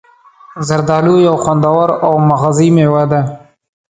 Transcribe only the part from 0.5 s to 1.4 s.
زردآلو یو